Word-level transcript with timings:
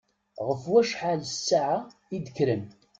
Ɣef 0.47 0.61
wacḥal 0.71 1.21
ssaɛa 1.31 1.77
i 2.15 2.17
d-kkren? 2.25 2.63